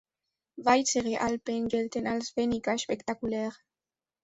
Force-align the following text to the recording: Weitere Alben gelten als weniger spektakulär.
Weitere 0.55 1.17
Alben 1.17 1.67
gelten 1.67 2.07
als 2.07 2.35
weniger 2.35 2.75
spektakulär. 2.79 3.53